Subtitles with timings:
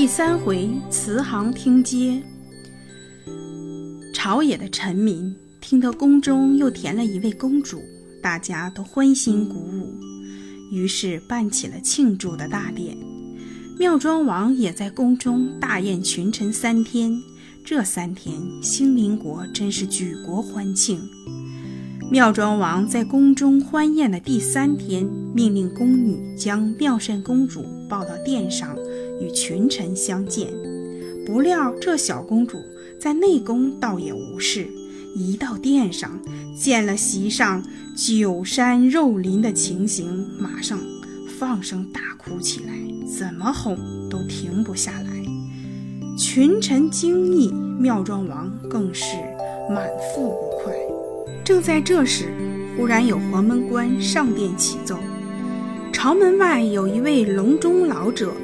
[0.00, 2.22] 第三回慈航听街。
[4.14, 7.82] 朝野的臣民听得宫中又填了一位公主，
[8.22, 9.92] 大家都欢欣鼓舞，
[10.72, 12.96] 于是办起了庆祝的大典。
[13.78, 17.20] 妙庄王也在宫中大宴群臣三天，
[17.62, 20.98] 这三天兴宁国真是举国欢庆。
[22.10, 28.74] 妙庄王在宫中欢宴的第三天，命令宫女将妙善公主抱到殿上，
[29.20, 30.48] 与群臣相见。
[31.26, 32.58] 不料这小公主。
[33.00, 34.68] 在内宫倒也无事，
[35.16, 36.20] 一到殿上，
[36.54, 37.64] 见了席上
[37.96, 40.78] 酒山肉林的情形，马上
[41.38, 42.74] 放声大哭起来，
[43.08, 43.74] 怎么哄
[44.10, 45.10] 都停不下来。
[46.18, 49.16] 群臣惊异，妙庄王更是
[49.70, 50.74] 满腹不快。
[51.42, 52.34] 正在这时，
[52.76, 54.98] 忽然有黄门官上殿启奏，
[55.90, 58.34] 朝门外有一位隆中老者，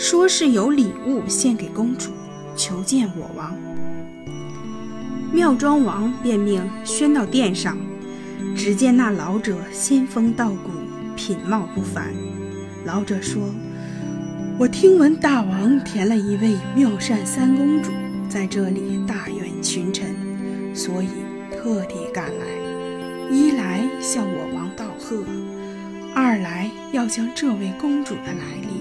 [0.00, 2.10] 说是有礼物献给公主，
[2.56, 3.54] 求见我王。
[5.30, 7.76] 妙庄王便命宣到殿上，
[8.56, 10.70] 只见那老者仙风道骨，
[11.16, 12.14] 品貌不凡。
[12.86, 13.42] 老者说
[14.58, 17.90] ：“我听闻大王填了一位妙善三公主，
[18.26, 20.16] 在这里大愿群臣，
[20.74, 21.08] 所以
[21.52, 22.46] 特地赶来。
[23.30, 25.22] 一来向我王道贺，
[26.14, 28.80] 二来要将这位公主的来历。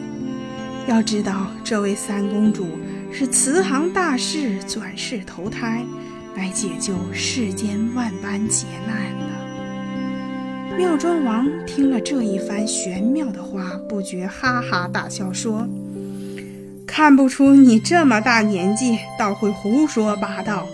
[0.89, 2.67] 要知道，这位三公主
[3.11, 5.85] 是慈航大士转世投胎。”
[6.37, 15.67] 来解救世间万般劫难的妙庄王听了这一番玄妙的话，不觉哈哈大笑，说
[16.87, 20.65] ：“看不出你这么大年纪，倒会胡说八道。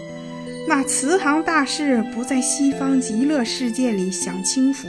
[0.67, 4.87] 那慈航大士不在西方极乐世界里享清福，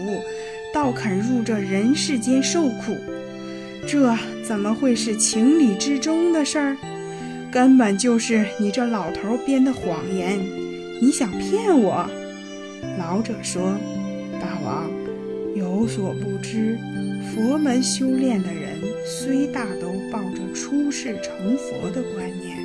[0.74, 2.98] 倒肯入这人世间受苦，
[3.86, 6.76] 这怎么会是情理之中的事儿？
[7.52, 10.38] 根本就是你这老头编的谎言。”
[11.00, 12.08] 你想骗我？
[12.98, 13.74] 老者说
[14.40, 14.90] ：“大王
[15.54, 16.78] 有所不知，
[17.34, 22.56] 佛门修炼的人虽大都抱着出世成佛的观念，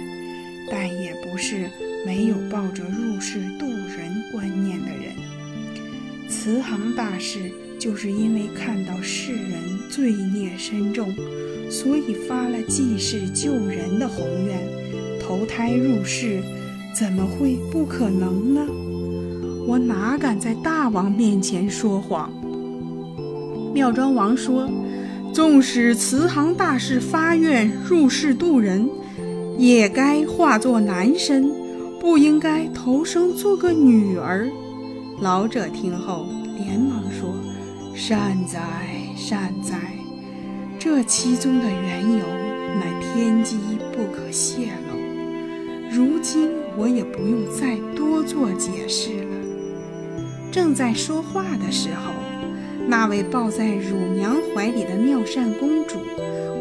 [0.72, 1.70] 但也不是
[2.06, 5.14] 没有抱着入世度人观念的人。
[6.30, 11.14] 慈航大师就是因为看到世人罪孽深重，
[11.70, 14.58] 所以发了济世救人的宏愿，
[15.20, 16.42] 投胎入世。”
[16.94, 18.68] 怎么会不可能呢？
[19.66, 22.30] 我哪敢在大王面前说谎？
[23.74, 24.70] 妙庄王说
[25.34, 28.90] ：“纵使慈航大士发愿入世度人，
[29.58, 31.50] 也该化作男身，
[32.02, 34.50] 不应该投生做个女儿。”
[35.22, 36.28] 老者听后
[36.58, 37.34] 连忙说
[37.96, 38.60] ：“善哉
[39.22, 39.78] 善哉，
[40.80, 42.26] 这其中的缘由
[42.80, 43.58] 乃天机
[43.94, 44.98] 不可泄露。
[45.90, 49.36] 如今。”我也不用再多做解释了。
[50.54, 52.14] 正在说话的时候，
[52.88, 56.00] 那位抱在乳娘怀里的妙善公主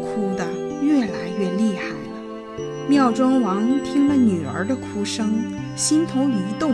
[0.03, 0.45] 哭得
[0.83, 2.59] 越来越厉害了。
[2.89, 5.41] 妙庄王听了女儿的哭声，
[5.77, 6.73] 心头一动，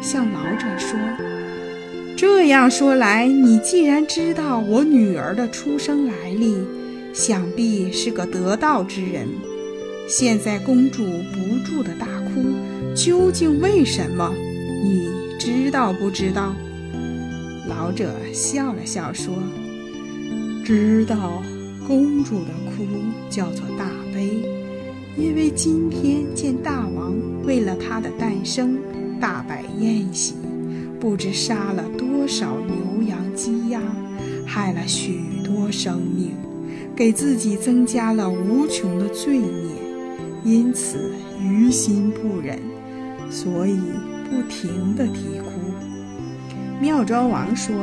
[0.00, 0.98] 向老者说
[2.22, 6.54] ：“这样说来，你既然知道我女儿的出生来历，
[7.12, 9.26] 想必是个得道之人。
[10.06, 12.44] 现在公主不住的大哭。”
[12.94, 14.32] 究竟为什么？
[14.84, 16.54] 你知道不知道？
[17.66, 19.34] 老者笑了笑说
[20.64, 21.42] ：“知道，
[21.88, 22.84] 公主的哭
[23.28, 24.28] 叫做大悲，
[25.16, 28.78] 因为今天见大王为了她的诞生
[29.20, 30.34] 大摆宴席，
[31.02, 33.80] 不知杀了多少牛羊鸡鸭，
[34.46, 36.30] 害了许多生命，
[36.94, 39.48] 给自己增加了无穷的罪孽，
[40.44, 41.10] 因此
[41.42, 42.56] 于心不忍。”
[43.28, 43.80] 所以
[44.30, 45.50] 不停地啼哭。
[46.80, 47.74] 妙庄王说：“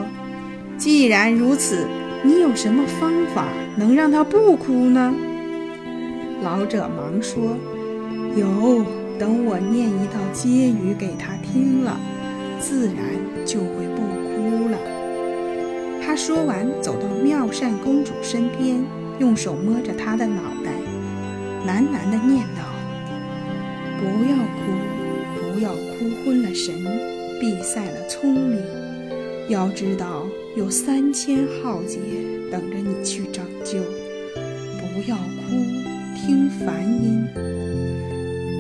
[0.80, 1.86] 既然如此，
[2.24, 5.14] 你有什么方法能让他不哭呢？”
[6.42, 7.58] 老者忙说
[8.38, 8.86] ：“有，
[9.20, 12.00] 等我念一道偈语给他听了，
[12.60, 12.96] 自然
[13.46, 14.78] 就会不哭了。”
[16.06, 18.84] 他说完，走到妙善公主身边，
[19.20, 20.72] 用手摸着她的脑袋，
[21.68, 22.64] 喃喃地念道
[24.00, 24.78] ：“不要哭。”
[25.52, 26.74] 不要哭昏了神，
[27.42, 28.62] 闭塞了聪明。
[29.50, 32.00] 要知道有三千浩劫
[32.50, 33.80] 等着你去拯救。
[34.78, 35.66] 不要哭，
[36.16, 37.28] 听梵音。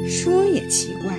[0.09, 1.15] 说也奇怪，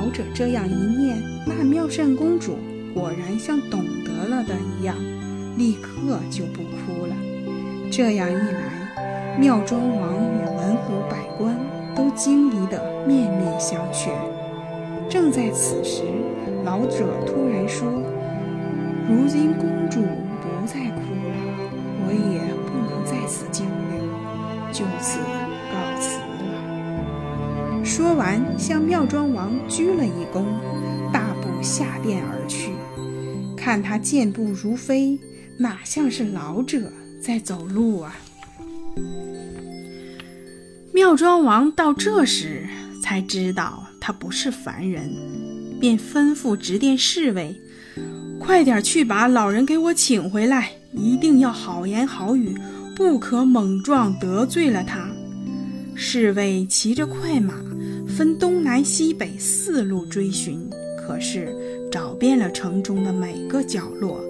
[0.00, 2.56] 老者这样一念，那妙善公主
[2.94, 4.96] 果然像懂得了的一样，
[5.58, 7.14] 立刻就不哭了。
[7.90, 11.54] 这样一来，妙庄王与文武百官
[11.94, 14.08] 都惊疑的面面相觑。
[15.06, 16.04] 正在此时，
[16.64, 17.86] 老者突然说
[19.06, 20.00] ：“如今公主
[28.20, 30.44] 完，向妙庄王鞠了一躬，
[31.10, 32.70] 大步下殿而去。
[33.56, 35.18] 看他健步如飞，
[35.56, 38.14] 哪像是老者在走路啊？
[40.92, 42.68] 妙庄王到这时
[43.02, 45.10] 才知道他不是凡人，
[45.80, 47.58] 便吩咐执殿侍卫
[48.38, 52.54] ：“快点去把老人给我请回来，一定要好言好语，
[52.94, 55.08] 不可猛撞得罪了他。”
[55.96, 57.54] 侍卫骑着快马，
[58.20, 61.56] 分东南西北四路追寻，可是
[61.90, 64.20] 找遍了城中的每个角落，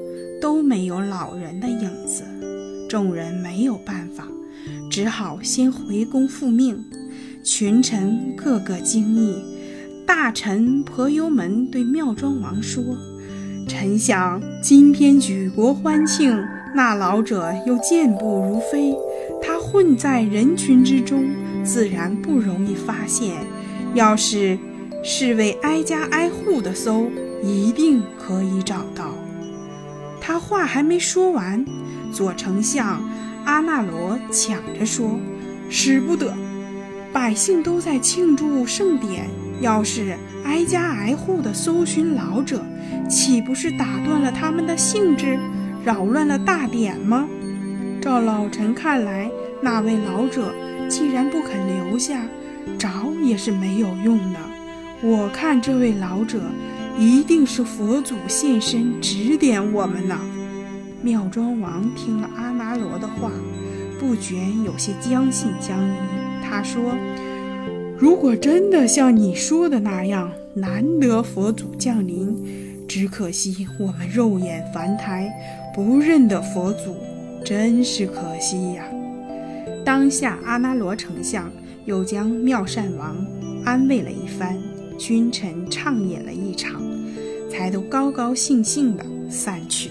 [0.40, 2.22] 都没有老人的影子。
[2.88, 4.28] 众人没有办法。
[4.88, 6.84] 只好先回宫复命，
[7.42, 9.34] 群臣个个惊异。
[10.06, 12.84] 大臣婆尤门对妙庄王说
[13.66, 16.40] ：“臣想今天举国欢庆，
[16.76, 18.94] 那老者又健步如飞，
[19.43, 21.25] 他混在人群之中，
[21.64, 23.34] 自然不容易发现。
[23.94, 24.58] 要是
[25.02, 27.10] 侍卫挨家挨户的搜，
[27.42, 29.14] 一定可以找到。”
[30.20, 31.64] 他话还没说完，
[32.12, 33.02] 左丞相。
[33.46, 35.19] 阿那罗抢着说
[35.70, 36.34] ：“使不得！
[37.10, 39.28] 百姓都在庆祝盛典，
[39.60, 40.14] 要是
[40.44, 42.62] 挨家挨户的搜寻老者，
[43.08, 45.38] 岂不是打断了他们的兴致，
[45.82, 47.26] 扰乱了大典吗？
[48.00, 49.31] 照老臣看来，
[49.62, 50.54] 那位老者
[50.88, 52.20] 既然不肯留下，
[52.78, 54.38] 找也是没有用的。
[55.02, 56.40] 我看这位老者
[56.99, 60.19] 一定是佛祖现身指点我们呢。”
[61.02, 63.31] 妙庄王听了阿那罗的话，
[63.99, 65.94] 不觉有些将信将疑。
[66.43, 66.94] 他说
[67.96, 72.37] ：“如果真的像你说的那样，难得佛祖降临，
[72.87, 75.32] 只可惜我们肉眼凡胎，
[75.75, 76.96] 不认得佛祖，
[77.44, 78.84] 真是可惜呀。”
[79.82, 81.50] 当下，阿那罗丞相
[81.90, 83.16] 又将妙善王
[83.64, 84.56] 安慰了一番，
[84.96, 86.81] 君臣畅饮了一场，
[87.50, 89.90] 才都高高兴兴地散去。